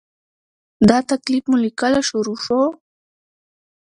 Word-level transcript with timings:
دا 0.89 0.97
تکلیف 1.11 1.43
مو 1.49 1.57
له 1.63 1.69
کله 1.81 1.99
شروع 2.09 2.37
شو؟ 2.45 2.61